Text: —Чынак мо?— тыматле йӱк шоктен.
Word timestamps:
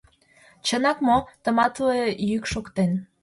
—Чынак 0.65 0.97
мо?— 1.07 1.17
тыматле 1.43 1.99
йӱк 2.29 2.43
шоктен. 2.51 2.91